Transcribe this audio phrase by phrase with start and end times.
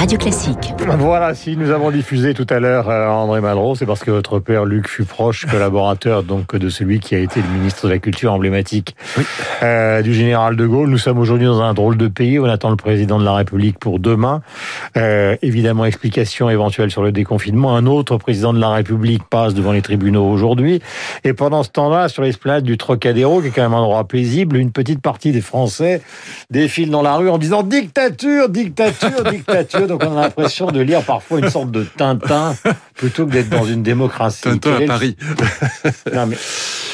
[0.00, 0.72] Radio Classique.
[0.98, 4.38] Voilà, si nous avons diffusé tout à l'heure euh, André Malraux, c'est parce que votre
[4.38, 7.98] père Luc fut proche collaborateur donc de celui qui a été le ministre de la
[7.98, 8.96] Culture emblématique
[9.62, 10.88] euh, du général de Gaulle.
[10.88, 12.38] Nous sommes aujourd'hui dans un drôle de pays.
[12.38, 14.40] On attend le président de la République pour demain.
[14.96, 17.76] Euh, évidemment, explication éventuelle sur le déconfinement.
[17.76, 20.80] Un autre président de la République passe devant les tribunaux aujourd'hui.
[21.24, 24.56] Et pendant ce temps-là, sur l'esplanade du Trocadéro, qui est quand même un endroit paisible,
[24.56, 26.00] une petite partie des Français
[26.48, 29.89] défilent dans la rue en disant dictature, dictature, dictature.
[29.90, 32.54] Donc on a l'impression de lire parfois une sorte de Tintin
[32.94, 34.42] plutôt que d'être dans une démocratie.
[34.42, 35.16] Tintin à Paris.
[36.14, 36.36] non mais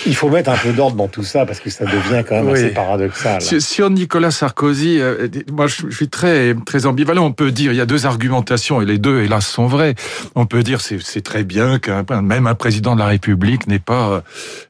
[0.06, 2.48] il faut mettre un peu d'ordre dans tout ça parce que ça devient quand même
[2.48, 3.42] assez paradoxal.
[3.42, 7.24] Sur Nicolas Sarkozy, euh, moi je suis très très ambivalent.
[7.26, 9.94] On peut dire il y a deux argumentations et les deux hélas sont vraies.
[10.34, 14.22] On peut dire c'est très bien qu'un même un président de la République n'est pas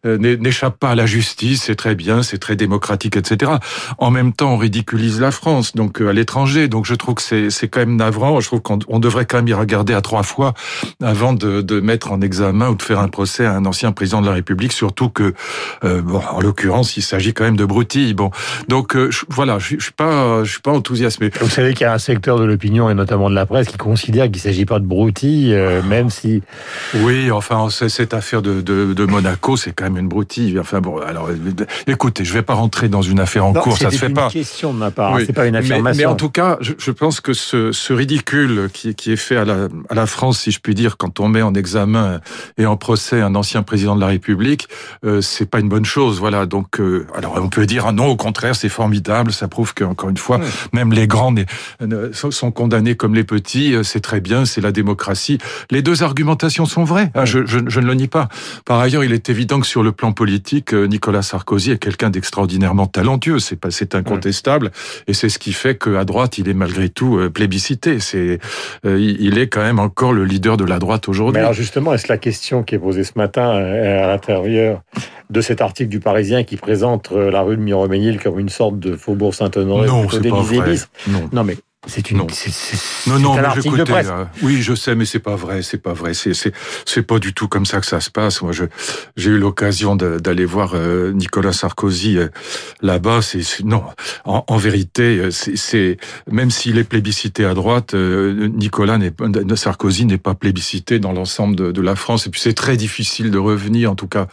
[0.04, 1.62] euh, n'échappe pas à la justice.
[1.64, 3.52] C'est très bien, c'est très démocratique, etc.
[3.98, 6.66] En même temps, on ridiculise la France donc euh, à l'étranger.
[6.66, 8.15] Donc je trouve que c'est c'est quand même navrant.
[8.40, 10.54] Je trouve qu'on devrait quand même y regarder à trois fois
[11.02, 14.20] avant de, de mettre en examen ou de faire un procès à un ancien président
[14.20, 15.34] de la République, surtout que
[15.84, 18.14] euh, bon, en l'occurrence, il s'agit quand même de broutilles.
[18.14, 18.30] Bon,
[18.68, 21.30] donc euh, voilà, je, je suis pas, je suis pas enthousiasmé.
[21.40, 23.76] Vous savez qu'il y a un secteur de l'opinion et notamment de la presse qui
[23.76, 26.42] considère qu'il s'agit pas de broutilles, euh, même si.
[26.94, 30.58] Oui, enfin, cette affaire de, de, de Monaco, c'est quand même une broutille.
[30.58, 31.28] Enfin bon, alors,
[31.86, 34.28] écoutez, je vais pas rentrer dans une affaire en non, cours, ça se fait pas.
[34.30, 35.24] C'est une question de ma part, oui.
[35.26, 35.82] c'est pas une affirmation.
[35.82, 39.16] Mais, mais en tout cas, je, je pense que ce, ce ridicule qui, qui, est
[39.16, 42.20] fait à la, à la France, si je puis dire, quand on met en examen
[42.56, 44.68] et en procès un ancien président de la République,
[45.04, 46.20] euh, c'est pas une bonne chose.
[46.20, 46.46] Voilà.
[46.46, 49.32] Donc, euh, alors on peut dire ah non, au contraire, c'est formidable.
[49.32, 50.46] Ça prouve qu'encore une fois, oui.
[50.72, 51.34] même les grands
[51.82, 53.74] euh, sont condamnés comme les petits.
[53.74, 55.38] Euh, c'est très bien, c'est la démocratie.
[55.72, 57.10] Les deux argumentations sont vraies.
[57.16, 58.28] Hein, je, je, je, ne le nie pas.
[58.64, 62.86] Par ailleurs, il est évident que sur le plan politique, Nicolas Sarkozy est quelqu'un d'extraordinairement
[62.86, 63.40] talentueux.
[63.40, 64.70] C'est pas, c'est incontestable,
[65.08, 67.95] et c'est ce qui fait qu'à droite, il est malgré tout plébiscité.
[68.00, 68.38] C'est,
[68.84, 71.34] il est quand même encore le leader de la droite aujourd'hui.
[71.34, 74.82] Mais alors justement, est-ce la question qui est posée ce matin à l'intérieur
[75.30, 78.96] de cet article du Parisien qui présente la rue de Miromesnil comme une sorte de
[78.96, 80.76] faubourg Saint-Honoré non, c'est pas vrai.
[81.08, 81.28] Non.
[81.32, 82.18] non, mais c'est une.
[82.18, 85.62] Non, c'est, c'est, non, non, un mais euh, oui, je sais, mais c'est pas vrai,
[85.62, 86.12] c'est pas vrai.
[86.14, 88.42] C'est, pas du tout comme ça que ça se passe.
[88.42, 88.64] Moi, je,
[89.16, 92.28] j'ai eu l'occasion d'aller voir euh, Nicolas Sarkozy euh,
[92.82, 93.22] là-bas.
[93.22, 93.84] C'est, non,
[94.24, 95.96] en, en vérité, c'est,
[96.30, 99.12] même s'il est plébiscité à droite, Nicolas n'est,
[99.54, 102.26] Sarkozy n'est pas plébiscité dans l'ensemble de, de, la France.
[102.26, 104.26] Et puis c'est très difficile de revenir, en tout cas,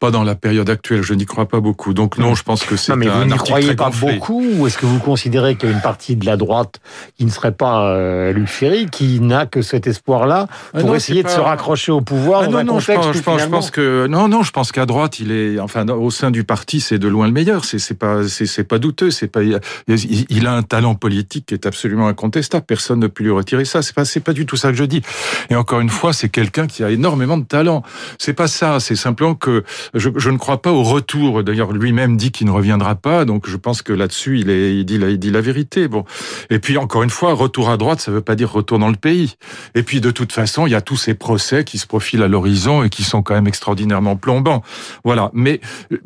[0.00, 1.02] pas dans la période actuelle.
[1.02, 1.94] Je n'y crois pas beaucoup.
[1.94, 4.14] Donc non, je pense que c'est non, mais un vous n'y croyez pas gonflé.
[4.14, 6.80] beaucoup ou est-ce que vous considérez qu'il y a une partie de la droite
[7.16, 10.94] qui ne serait pas euh, Luc Ferry, qui n'a que cet espoir-là pour Ah non,
[10.94, 13.18] essayer de se raccrocher au pouvoir Ah dans non, un non, je pense, où je
[13.20, 16.10] pense, je finalement- pense que non, non, je pense qu'à droite, il est, enfin, au
[16.10, 17.64] sein du parti, c'est de loin le meilleur.
[17.64, 19.10] C'est, pas, c'est, pas douteux.
[19.10, 22.64] C'est pas, il, il a un talent politique qui est absolument incontestable.
[22.66, 23.82] Personne ne peut lui retirer ça.
[23.82, 25.02] C'est pas, c'est pas du tout ça que je dis.
[25.50, 27.82] Et encore une fois, c'est quelqu'un qui a énormément de talent.
[28.18, 28.80] C'est pas ça.
[28.80, 31.42] C'est simplement que je, je ne crois pas au retour.
[31.44, 33.24] D'ailleurs, lui-même dit qu'il ne reviendra pas.
[33.24, 35.88] Donc, je pense que là-dessus, il est, il dit la, il dit la vérité.
[35.88, 36.04] Bon.
[36.50, 38.96] Et puis, encore une fois, retour à droite, ça veut pas dire retour dans le
[38.96, 39.36] pays.
[39.74, 42.28] Et puis, de toute façon, il y a tous ces procès qui se profilent à
[42.28, 44.62] l'horizon et qui sont quand même extraordinairement plombants.
[45.04, 45.30] Voilà.
[45.32, 45.60] Mais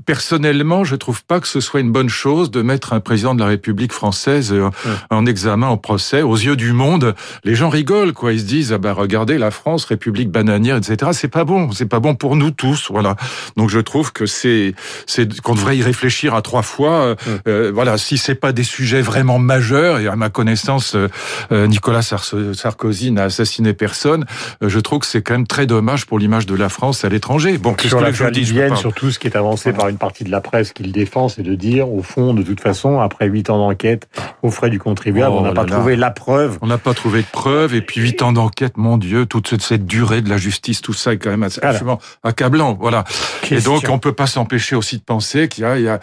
[0.06, 3.40] personnellement, je trouve pas que ce soit une bonne chose de mettre un président de
[3.40, 4.70] la République française euh,
[5.10, 7.14] en examen, en procès, aux yeux du monde.
[7.44, 8.32] Les gens rigolent, quoi.
[8.32, 11.10] Ils se disent, ah ben, regardez, la France, République bananière, etc.
[11.14, 11.72] C'est pas bon.
[11.72, 12.90] C'est pas bon pour nous tous.
[12.90, 13.16] Voilà.
[13.56, 14.74] Donc, je trouve que c'est,
[15.06, 17.16] c'est, qu'on devrait y réfléchir à trois fois.
[17.48, 17.98] Euh, voilà.
[17.98, 20.51] Si c'est pas des sujets vraiment majeurs, et à ma connaissance,
[20.94, 21.08] euh,
[21.52, 22.24] euh, Nicolas Sar-
[22.54, 24.24] Sarkozy n'a assassiné personne,
[24.62, 27.08] euh, je trouve que c'est quand même très dommage pour l'image de la France à
[27.08, 27.58] l'étranger.
[27.58, 28.76] Bon, sur que je dis Je peux Vienne, pas.
[28.76, 31.28] sur tout ce qui est avancé par une partie de la presse qui le défend,
[31.28, 34.08] c'est de dire, au fond, de toute façon, après huit ans d'enquête,
[34.42, 35.76] aux frais du contribuable, Oh on n'a pas là là.
[35.76, 36.58] trouvé la preuve.
[36.62, 39.86] On n'a pas trouvé de preuves, et puis huit ans d'enquête, mon Dieu, toute cette,
[39.86, 41.68] durée de la justice, tout ça est quand même Voilà.
[41.70, 42.76] absolument accablant.
[42.80, 43.04] Voilà.
[43.44, 43.74] Et Question.
[43.74, 46.00] donc, on peut pas s'empêcher aussi de penser qu'il y a, il y a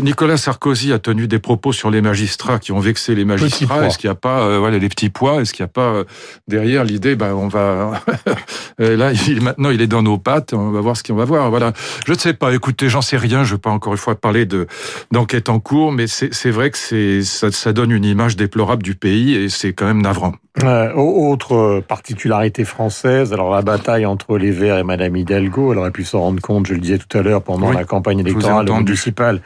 [0.00, 3.24] Nicolas Sarkozy a tenu des propos sur les magistrats qui ont vexé les
[3.66, 3.85] pois.
[3.86, 5.88] Est-ce qu'il n'y a pas, euh, voilà, les petits pois Est-ce qu'il n'y a pas
[5.88, 6.04] euh,
[6.48, 8.02] derrière l'idée, ben, on va,
[8.80, 10.52] Euh, là, il, maintenant, il est dans nos pattes.
[10.52, 11.48] On va voir ce qu'on va voir.
[11.48, 11.72] Voilà.
[12.06, 12.52] Je ne sais pas.
[12.54, 13.42] Écoutez, j'en sais rien.
[13.42, 14.66] Je ne veux pas encore une fois parler de
[15.12, 19.34] d'enquête en cours, mais c'est vrai que ça, ça donne une image déplorable du pays
[19.34, 20.34] et c'est quand même navrant.
[20.64, 25.90] Euh, autre particularité française, alors la bataille entre les Verts et Madame Hidalgo, elle aurait
[25.90, 28.66] pu s'en rendre compte, je le disais tout à l'heure, pendant Oui, la campagne électorale
[28.70, 29.42] municipale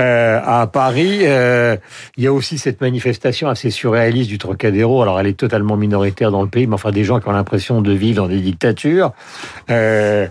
[0.00, 1.20] euh, à Paris.
[1.22, 1.76] Euh,
[2.16, 5.02] il y a aussi cette manifestation assez surréaliste du Trocadéro.
[5.02, 7.80] Alors elle est totalement minoritaire dans le pays, mais enfin des gens qui ont l'impression
[7.80, 9.12] de vivre dans des dictatures.
[9.70, 10.26] Euh,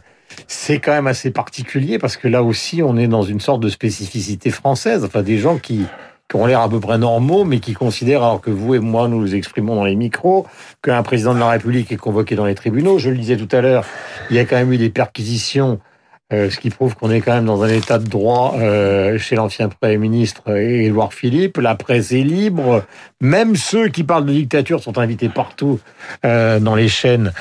[0.48, 3.70] c'est quand même assez particulier parce que là aussi on est dans une sorte de
[3.70, 5.06] spécificité française.
[5.06, 5.86] Enfin des gens qui
[6.30, 9.08] qui ont l'air à peu près normaux, mais qui considèrent, alors que vous et moi
[9.08, 10.46] nous nous exprimons dans les micros,
[10.84, 13.00] qu'un président de la République est convoqué dans les tribunaux.
[13.00, 13.84] Je le disais tout à l'heure,
[14.30, 15.80] il y a quand même eu des perquisitions
[16.32, 19.68] ce qui prouve qu'on est quand même dans un état de droit euh, chez l'ancien
[19.68, 21.58] Premier ministre Édouard Philippe.
[21.58, 22.84] La presse est libre.
[23.20, 25.80] Même ceux qui parlent de dictature sont invités partout
[26.26, 27.34] euh, dans les chaînes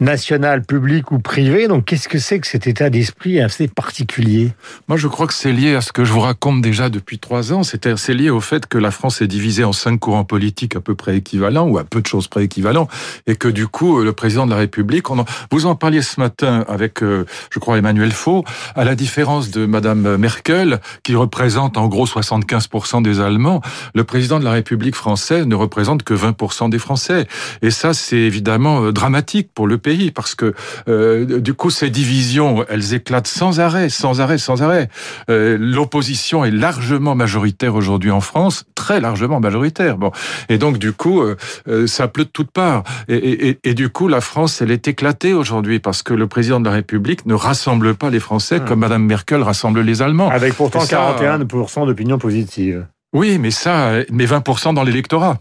[0.00, 1.68] nationales, publiques ou privées.
[1.68, 4.52] Donc qu'est-ce que c'est que cet état d'esprit assez particulier?
[4.88, 7.52] Moi je crois que c'est lié à ce que je vous raconte déjà depuis trois
[7.52, 7.62] ans.
[7.62, 10.94] C'est lié au fait que la France est divisée en cinq courants politiques à peu
[10.94, 12.88] près équivalents ou à peu de choses près équivalents
[13.26, 15.06] et que du coup le président de la République,
[15.50, 18.29] vous en parliez ce matin avec, je crois, Emmanuel Faux,
[18.74, 23.60] à la différence de Madame Merkel, qui représente en gros 75% des Allemands,
[23.94, 27.26] le président de la République française ne représente que 20% des Français.
[27.62, 30.54] Et ça, c'est évidemment euh, dramatique pour le pays, parce que
[30.88, 34.88] euh, du coup, ces divisions, elles éclatent sans arrêt, sans arrêt, sans arrêt.
[35.30, 39.96] Euh, L'opposition est largement majoritaire aujourd'hui en France, très largement majoritaire.
[39.96, 40.10] Bon,
[40.48, 42.84] et donc du coup, euh, ça pleut de toutes parts.
[43.08, 46.60] Et, et, et, du coup, la France, elle est éclatée aujourd'hui parce que le président
[46.60, 48.64] de la République ne rassemble pas les Français hmm.
[48.64, 50.30] comme Madame Merkel rassemble les Allemands.
[50.30, 52.86] Avec pourtant 41% d'opinion positive.
[53.12, 55.38] Oui, mais ça, mais 20% dans l'électorat.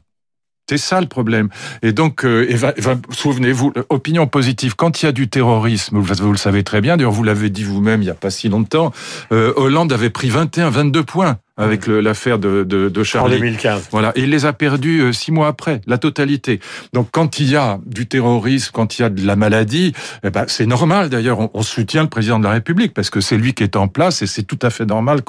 [0.69, 1.49] C'est ça le problème.
[1.81, 2.47] Et donc, euh,
[3.09, 7.11] souvenez-vous, opinion positive, quand il y a du terrorisme, vous, le savez très bien, d'ailleurs
[7.11, 8.91] vous l'avez dit vous-même il n'y a pas si longtemps,
[9.31, 13.35] euh, Hollande avait pris 21, 22 points avec l'affaire de, de, de, Charlie.
[13.35, 13.89] En 2015.
[13.91, 16.59] Voilà, et il les a perdus euh, six mois après, la totalité.
[16.93, 20.29] Donc quand il y a du terrorisme, quand il y a de la maladie, eh
[20.29, 23.53] ben, c'est normal d'ailleurs, on, soutient le président de la République parce que c'est lui
[23.53, 25.21] qui est en place et c'est tout à fait normal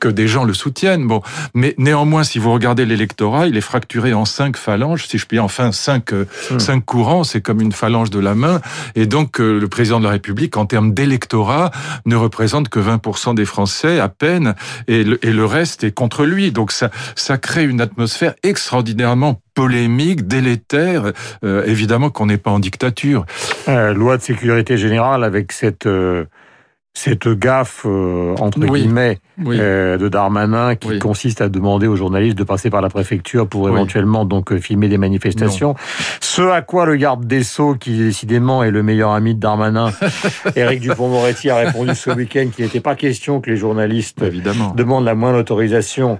[0.00, 1.06] que des gens le soutiennent.
[1.06, 1.22] Bon,
[1.54, 5.38] mais néanmoins, si vous regardez l'électorat, il est fracturé en cinq phalanges, si je puis
[5.38, 6.58] enfin cinq, euh, hmm.
[6.58, 8.60] cinq courants, c'est comme une phalange de la main.
[8.96, 11.70] Et donc euh, le président de la République, en termes d'électorat,
[12.04, 14.54] ne représente que 20% des Français à peine,
[14.88, 16.52] et le, et le reste et contre lui.
[16.52, 21.12] Donc ça, ça crée une atmosphère extraordinairement polémique, délétère.
[21.44, 23.26] Euh, évidemment qu'on n'est pas en dictature.
[23.68, 26.24] Euh, loi de sécurité générale avec cette euh,
[26.98, 32.42] cette gaffe euh, entre guillemets euh, de Darmanin qui consiste à demander aux journalistes de
[32.42, 35.76] passer par la préfecture pour éventuellement donc euh, filmer des manifestations.
[36.20, 39.92] Ce à quoi le garde des sceaux, qui décidément est le meilleur ami de Darmanin,
[40.56, 44.74] Éric Dupont-Moretti a répondu ce week-end qu'il n'était pas question que les journalistes Évidemment.
[44.76, 46.18] demandent la moindre autorisation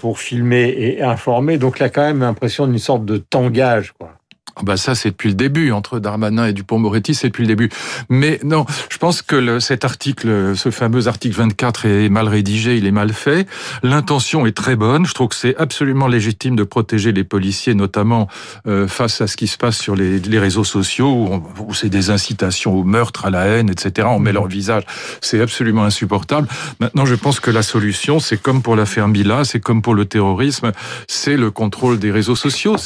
[0.00, 1.56] pour filmer et informer.
[1.56, 4.10] Donc là, quand même l'impression d'une sorte de tangage, quoi.
[4.56, 5.72] Ah bah ça, c'est depuis le début.
[5.72, 7.70] Entre Darmanin et Dupont-Moretti, c'est depuis le début.
[8.08, 12.86] Mais non, je pense que cet article, ce fameux article 24 est mal rédigé, il
[12.86, 13.46] est mal fait.
[13.82, 15.06] L'intention est très bonne.
[15.06, 18.28] Je trouve que c'est absolument légitime de protéger les policiers, notamment
[18.66, 22.74] euh, face à ce qui se passe sur les, réseaux sociaux, où, c'est des incitations
[22.74, 24.08] au meurtre, à la haine, etc.
[24.10, 24.84] On met leur visage.
[25.20, 26.48] C'est absolument insupportable.
[26.80, 30.04] Maintenant, je pense que la solution, c'est comme pour l'affaire Mila, c'est comme pour le
[30.04, 30.72] terrorisme,
[31.06, 32.76] c'est le contrôle des réseaux sociaux.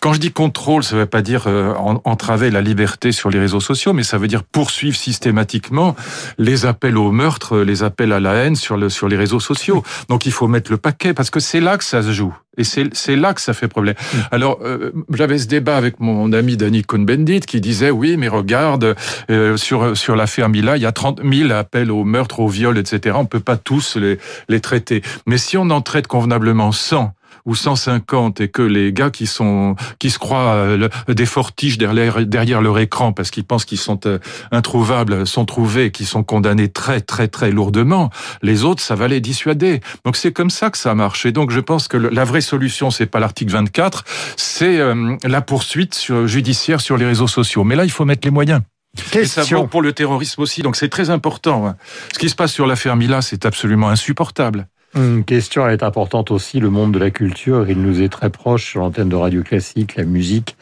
[0.00, 1.74] Quand je dis contrôle, ça veut pas dire euh,
[2.04, 5.94] entraver la liberté sur les réseaux sociaux, mais ça veut dire poursuivre systématiquement
[6.38, 9.84] les appels au meurtre, les appels à la haine sur, le, sur les réseaux sociaux.
[10.08, 12.34] Donc il faut mettre le paquet, parce que c'est là que ça se joue.
[12.56, 13.94] Et c'est là que ça fait problème.
[14.30, 18.94] Alors, euh, j'avais ce débat avec mon ami Danny Cohn-Bendit qui disait, oui, mais regarde,
[19.30, 22.76] euh, sur, sur l'affaire Mila, il y a 30 000 appels au meurtre, au viol,
[22.76, 23.16] etc.
[23.18, 25.02] On peut pas tous les, les traiter.
[25.26, 29.76] Mais si on en traite convenablement 100, ou 150 et que les gars qui sont
[29.98, 34.00] qui se croient euh, des fortiches derrière, derrière leur écran parce qu'ils pensent qu'ils sont
[34.06, 34.18] euh,
[34.50, 38.10] introuvables sont trouvés, qui sont condamnés très très très lourdement,
[38.42, 39.80] les autres ça va les dissuader.
[40.04, 41.26] Donc c'est comme ça que ça marche.
[41.26, 44.04] Et donc je pense que la vraie solution c'est pas l'article 24,
[44.36, 47.64] c'est euh, la poursuite sur, judiciaire sur les réseaux sociaux.
[47.64, 48.62] Mais là il faut mettre les moyens.
[49.10, 49.42] Question.
[49.42, 51.66] Et ça vaut pour le terrorisme aussi, donc c'est très important.
[51.66, 51.76] Hein.
[52.12, 54.68] Ce qui se passe sur l'affaire Mila, c'est absolument insupportable.
[54.94, 58.70] Une question est importante aussi, le monde de la culture, il nous est très proche
[58.70, 60.54] sur l'antenne de Radio Classique, la musique,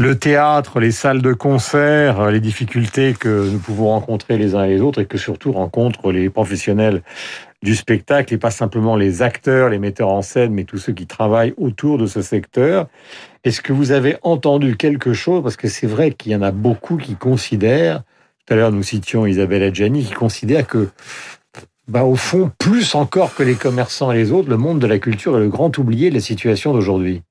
[0.00, 4.70] le théâtre, les salles de concert, les difficultés que nous pouvons rencontrer les uns et
[4.70, 7.02] les autres et que surtout rencontrent les professionnels
[7.62, 11.06] du spectacle et pas simplement les acteurs, les metteurs en scène, mais tous ceux qui
[11.06, 12.88] travaillent autour de ce secteur.
[13.44, 15.44] Est-ce que vous avez entendu quelque chose?
[15.44, 18.02] Parce que c'est vrai qu'il y en a beaucoup qui considèrent,
[18.44, 20.88] tout à l'heure nous citions Isabelle Adjani, qui considèrent que
[21.86, 24.98] bah, au fond, plus encore que les commerçants et les autres, le monde de la
[24.98, 27.22] culture est le grand oublié de la situation d'aujourd'hui.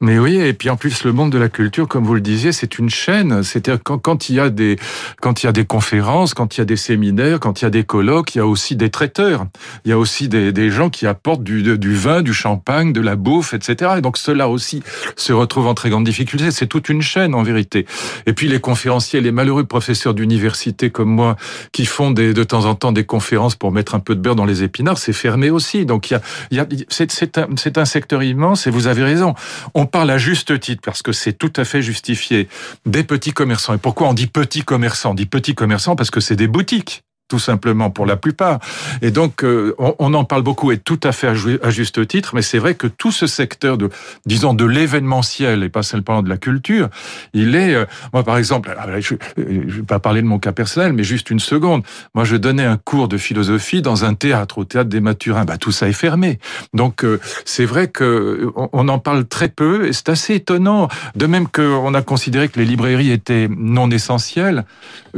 [0.00, 2.52] Mais oui, et puis en plus le monde de la culture, comme vous le disiez,
[2.52, 3.42] c'est une chaîne.
[3.42, 4.76] C'est-à-dire quand, il y a des
[5.20, 7.66] quand il y a des conférences, quand il y a des séminaires, quand il y
[7.66, 9.46] a des colloques, il y a aussi des traiteurs.
[9.84, 13.00] Il y a aussi des, des gens qui apportent du, du vin, du champagne, de
[13.00, 13.92] la bouffe, etc.
[13.98, 14.82] Et donc cela aussi
[15.16, 16.50] se retrouve en très grande difficulté.
[16.50, 17.86] C'est toute une chaîne en vérité.
[18.26, 21.36] Et puis les conférenciers, les malheureux professeurs d'université comme moi,
[21.72, 24.36] qui font des, de temps en temps des conférences pour mettre un peu de beurre
[24.36, 25.84] dans les épinards, c'est fermé aussi.
[25.84, 29.04] Donc il y a, il y a c'est un, un secteur immense et vous avez
[29.04, 29.34] raison.
[29.74, 32.48] On parle à juste titre parce que c'est tout à fait justifié.
[32.86, 33.74] Des petits commerçants.
[33.74, 35.12] Et pourquoi on dit petits commerçants?
[35.12, 38.58] On dit petits commerçants parce que c'est des boutiques tout simplement pour la plupart.
[39.00, 42.42] Et donc, euh, on, en parle beaucoup et tout à fait à, juste titre, mais
[42.42, 43.88] c'est vrai que tout ce secteur de,
[44.26, 46.88] disons, de l'événementiel et pas seulement de la culture,
[47.32, 50.92] il est, euh, moi par exemple, je ne vais pas parler de mon cas personnel,
[50.92, 51.84] mais juste une seconde.
[52.14, 55.44] Moi, je donnais un cours de philosophie dans un théâtre, au théâtre des Mathurins.
[55.44, 56.40] Bah, tout ça est fermé.
[56.74, 60.88] Donc, euh, c'est vrai que on, en parle très peu et c'est assez étonnant.
[61.14, 64.64] De même qu'on a considéré que les librairies étaient non essentielles,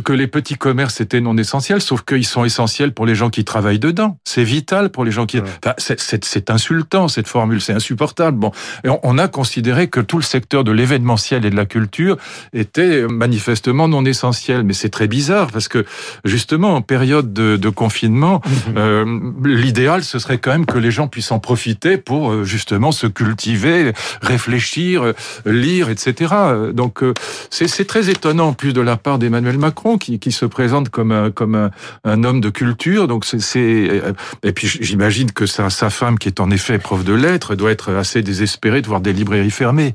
[0.04, 3.45] que les petits commerces étaient non essentiels, sauf qu'ils sont essentiels pour les gens qui
[3.45, 4.19] travaillent dedans.
[4.25, 5.41] C'est vital pour les gens qui...
[5.41, 8.39] Enfin, c'est insultant, cette formule, c'est insupportable.
[8.39, 8.53] Bon,
[8.85, 12.17] et on, a considéré que tout le secteur de l'événementiel et de la culture
[12.53, 14.65] était manifestement non essentiel.
[14.65, 15.85] Mais c'est très bizarre, parce que
[16.25, 18.41] justement, en période de, de confinement,
[18.77, 19.05] euh,
[19.45, 23.07] l'idéal, ce serait quand même que les gens puissent en profiter pour euh, justement se
[23.07, 25.13] cultiver, réfléchir, euh,
[25.47, 26.35] lire, etc.
[26.73, 27.03] Donc,
[27.51, 31.13] c'est très étonnant, en plus de la part d'Emmanuel Macron, qui, qui se présente comme
[31.13, 31.71] un, comme un,
[32.05, 33.09] un homme de culture.
[33.09, 37.05] Donc c'est euh, et puis j'imagine que sa, sa femme, qui est en effet prof
[37.05, 39.95] de lettres, doit être assez désespérée de voir des librairies fermées.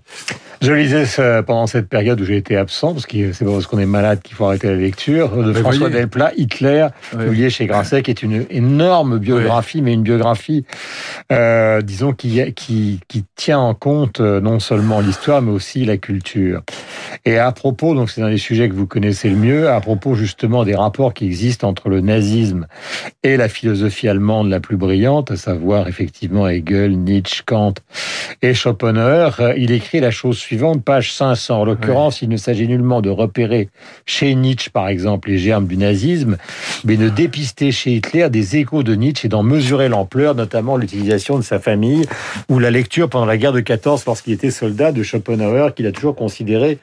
[0.62, 1.06] Je lisais
[1.44, 4.22] pendant cette période où j'ai été absent, parce que c'est pas parce qu'on est malade
[4.24, 8.46] qu'il faut arrêter la lecture, de François Delplat, Hitler, publié chez Grasset, qui est une
[8.50, 10.66] énorme biographie, mais une biographie,
[11.32, 15.98] euh, disons, qui, qui, qui tient en compte euh, non seulement l'histoire, mais aussi la
[15.98, 16.62] culture.
[17.26, 20.16] Et à propos, donc c'est un des sujets que vous connaissez le mieux, à propos
[20.16, 22.68] justement des rapports qui existent entre le nazisme
[23.24, 27.74] et la philosophie allemande la plus brillante, à savoir effectivement Hegel, Nietzsche, Kant
[28.42, 31.62] et Schopenhauer, il écrit la chose suivante, page 500.
[31.62, 33.70] En l'occurrence, il ne s'agit nullement de repérer
[34.06, 36.38] chez Nietzsche, par exemple, les germes du nazisme,
[36.86, 41.17] mais de dépister chez Hitler des échos de Nietzsche et d'en mesurer l'ampleur, notamment l'utilisation
[41.18, 42.06] de sa famille
[42.50, 45.92] ou la lecture pendant la guerre de 14 lorsqu'il était soldat de Schopenhauer, qu'il a
[45.92, 46.78] toujours considéré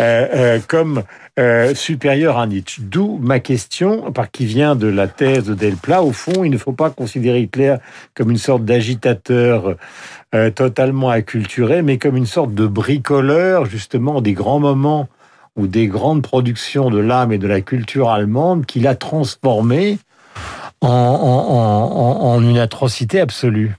[0.00, 1.02] euh, euh, comme
[1.38, 2.82] euh, supérieur à Nietzsche.
[2.82, 6.02] D'où ma question, par qui vient de la thèse de Delplat.
[6.02, 7.76] Au fond, il ne faut pas considérer Hitler
[8.14, 9.76] comme une sorte d'agitateur
[10.54, 15.08] totalement acculturé, mais comme une sorte de bricoleur, justement, des grands moments
[15.56, 19.98] ou des grandes productions de l'âme et de la culture allemande qu'il a transformé
[20.80, 23.74] en, en, en, en une atrocité absolue.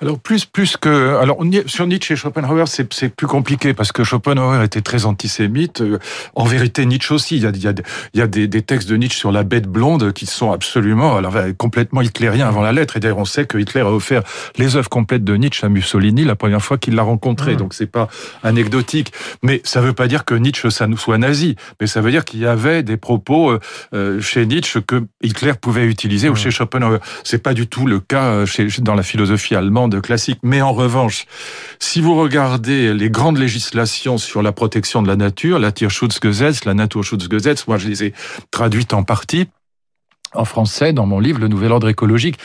[0.00, 4.04] Alors plus plus que alors sur Nietzsche et Schopenhauer c'est c'est plus compliqué parce que
[4.04, 5.80] Schopenhauer était très antisémite.
[5.80, 5.98] Euh,
[6.34, 7.36] en vérité Nietzsche aussi.
[7.36, 7.74] Il y a il y a,
[8.12, 11.16] il y a des, des, textes de Nietzsche sur la bête blonde qui sont absolument
[11.16, 12.96] alors complètement hitlériens avant la lettre.
[12.96, 14.22] Et d'ailleurs on sait que Hitler a offert
[14.56, 17.54] les œuvres complètes de Nietzsche à Mussolini la première fois qu'il l'a rencontré.
[17.54, 17.58] Mmh.
[17.58, 18.08] Donc c'est pas
[18.42, 19.12] anecdotique.
[19.42, 21.56] Mais ça veut pas dire que Nietzsche ça nous soit nazi.
[21.80, 23.60] Mais ça veut dire qu'il y avait des propos euh,
[23.94, 26.36] euh, chez Nietzsche que Hitler pouvait utiliser ou mmh.
[26.36, 26.98] chez Schopenhauer.
[27.22, 30.38] C'est pas du tout le cas chez, dans la philosophie allemande classique.
[30.42, 31.26] Mais en revanche,
[31.78, 36.74] si vous regardez les grandes législations sur la protection de la nature, la Tierschutzgesetz, la
[36.74, 38.14] Naturschutzgesetz, moi je les ai
[38.50, 39.48] traduites en partie,
[40.34, 42.38] en français dans mon livre Le Nouvel Ordre écologique.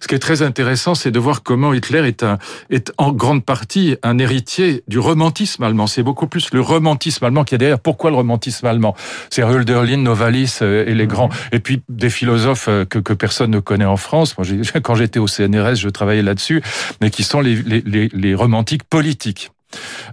[0.00, 2.38] Ce qui est très intéressant, c'est de voir comment Hitler est, un,
[2.70, 5.86] est en grande partie un héritier du romantisme allemand.
[5.86, 7.80] C'est beaucoup plus le romantisme allemand qui est derrière.
[7.80, 8.94] Pourquoi le romantisme allemand?
[9.30, 11.30] C'est Hölderlin, Novalis euh, et les grands.
[11.52, 14.36] Et puis des philosophes euh, que, que personne ne connaît en France.
[14.38, 14.46] Moi,
[14.82, 16.62] quand j'étais au CNRS, je travaillais là-dessus,
[17.00, 19.50] mais qui sont les, les, les romantiques politiques.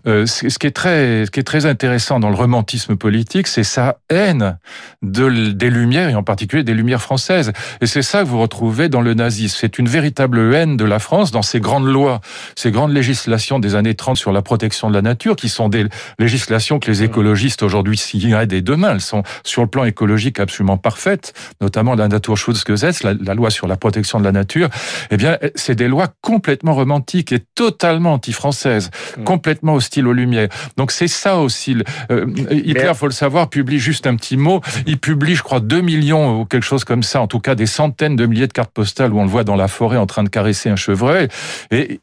[0.05, 3.63] Euh, ce qui est très, ce qui est très intéressant dans le romantisme politique, c'est
[3.63, 4.57] sa haine
[5.01, 7.53] de, des Lumières et en particulier des Lumières françaises.
[7.81, 9.57] Et c'est ça que vous retrouvez dans le nazisme.
[9.59, 12.21] C'est une véritable haine de la France dans ces grandes lois,
[12.55, 15.85] ces grandes législations des années 30 sur la protection de la nature, qui sont des
[16.19, 17.05] législations que les mmh.
[17.05, 18.93] écologistes aujourd'hui s'y aident et demain.
[18.93, 23.67] Elles sont sur le plan écologique absolument parfaites, notamment la Naturschutzgesetz, la, la loi sur
[23.67, 24.69] la protection de la nature.
[25.11, 30.47] Eh bien, c'est des lois complètement romantiques et totalement anti-françaises, mmh complètement hostile aux Lumières.
[30.77, 31.75] Donc c'est ça aussi.
[32.11, 34.61] Euh, Hitler, faut le savoir, publie juste un petit mot.
[34.87, 37.65] Il publie, je crois, 2 millions ou quelque chose comme ça, en tout cas des
[37.65, 40.23] centaines de milliers de cartes postales où on le voit dans la forêt en train
[40.23, 41.27] de caresser un chevreuil.
[41.71, 41.99] Et,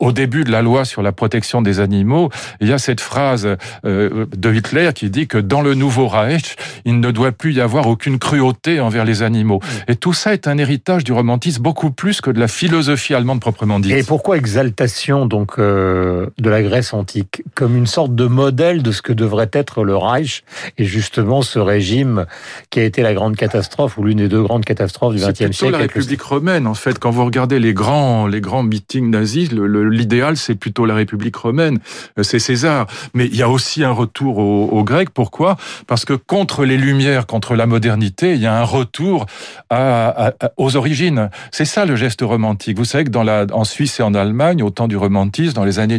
[0.00, 2.30] au début de la loi sur la protection des animaux,
[2.62, 3.46] il y a cette phrase
[3.84, 7.60] euh, de Hitler qui dit que dans le nouveau Reich, il ne doit plus y
[7.60, 9.60] avoir aucune cruauté envers les animaux.
[9.88, 13.40] Et tout ça est un héritage du romantisme beaucoup plus que de la philosophie allemande
[13.40, 13.92] proprement dite.
[13.92, 18.84] Et pourquoi exaltation donc euh, de la Grèce Grèce antique, comme une sorte de modèle
[18.84, 20.44] de ce que devrait être le Reich,
[20.76, 22.26] et justement ce régime
[22.70, 25.54] qui a été la grande catastrophe, ou l'une des deux grandes catastrophes du XXe siècle.
[25.54, 27.00] C'est la République romaine, en fait.
[27.00, 31.80] Quand vous regardez les grands, les grands meetings nazis, l'idéal, c'est plutôt la République romaine,
[32.16, 32.86] euh, c'est César.
[33.12, 35.10] Mais il y a aussi un retour aux, Grecs.
[35.10, 35.56] Pourquoi?
[35.88, 39.26] Parce que contre les Lumières, contre la modernité, il y a un retour
[39.68, 41.28] à, aux origines.
[41.50, 42.78] C'est ça le geste romantique.
[42.78, 45.64] Vous savez que dans la, en Suisse et en Allemagne, au temps du romantisme, dans
[45.64, 45.98] les années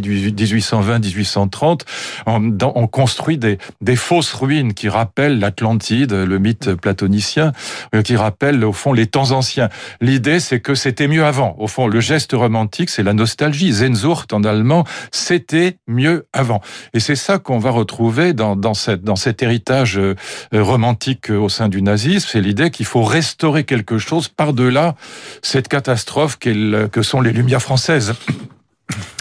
[0.71, 1.81] 1820-1830,
[2.25, 3.57] on, on, construit des,
[3.95, 7.51] fausses ruines qui rappellent l'Atlantide, le mythe platonicien,
[7.95, 9.69] euh, qui rappellent au fond les temps anciens.
[10.01, 11.55] L'idée, c'est que c'était mieux avant.
[11.59, 13.73] Au fond, le geste romantique, c'est la nostalgie.
[13.73, 16.61] Sehnsucht en allemand, c'était mieux avant.
[16.93, 20.15] Et c'est ça qu'on va retrouver dans, cet héritage euh,
[20.53, 22.27] romantique au sein du nazisme.
[22.31, 24.95] C'est l'idée qu'il faut restaurer quelque chose par-delà
[25.41, 28.13] cette catastrophe que sont les Lumières françaises.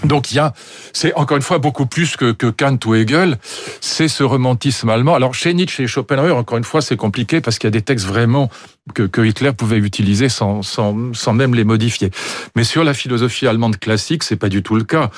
[0.04, 0.52] Donc il y a,
[0.92, 3.36] c'est encore une fois beaucoup plus que, que Kant ou Hegel,
[3.80, 5.14] c'est ce romantisme allemand.
[5.14, 7.82] Alors chez Nietzsche et Schopenhauer, encore une fois, c'est compliqué parce qu'il y a des
[7.82, 8.48] textes vraiment
[8.94, 12.10] que, que Hitler pouvait utiliser sans, sans, sans, même les modifier.
[12.56, 15.10] Mais sur la philosophie allemande classique, c'est pas du tout le cas.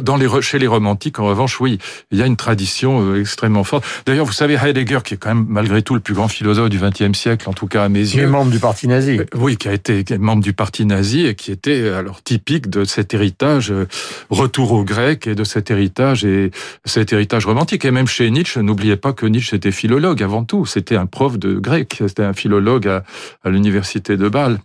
[0.00, 1.78] Dans les, chez les romantiques, en revanche, oui,
[2.10, 3.84] il y a une tradition euh, extrêmement forte.
[4.06, 6.78] D'ailleurs, vous savez, Heidegger, qui est quand même malgré tout le plus grand philosophe du
[6.78, 8.10] XXe siècle, en tout cas à mes yeux.
[8.10, 9.18] Qui est membre du parti nazi.
[9.18, 12.84] Euh, oui, qui a été membre du parti nazi et qui était alors typique de
[12.84, 13.83] cet héritage euh,
[14.30, 16.50] retour aux Grecs et de cet héritage et
[16.84, 17.84] cet héritage romantique.
[17.84, 20.66] Et même chez Nietzsche, n'oubliez pas que Nietzsche était philologue avant tout.
[20.66, 21.96] C'était un prof de grec.
[22.06, 23.04] C'était un philologue à,
[23.44, 24.58] à l'université de Bâle.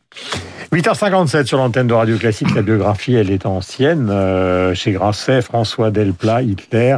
[0.71, 2.53] 8h57 sur l'antenne de Radio Classique.
[2.53, 4.09] La biographie, elle est ancienne.
[4.11, 6.97] Euh, chez Grasset, François Delplat, Hitler.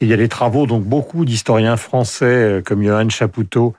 [0.00, 3.74] il y a des travaux, donc beaucoup d'historiens français, euh, comme Johann Chapoutot,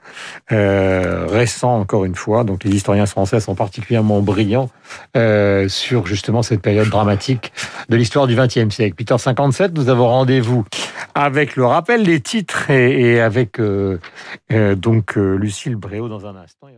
[0.50, 2.42] euh, récents encore une fois.
[2.44, 4.70] Donc les historiens français sont particulièrement brillants
[5.14, 7.52] euh, sur justement cette période dramatique
[7.90, 8.96] de l'histoire du XXe siècle.
[9.04, 10.64] 8h57, nous avons rendez-vous
[11.14, 13.98] avec le rappel des titres et, et avec euh,
[14.52, 16.68] euh donc Lucille Bréau dans un instant.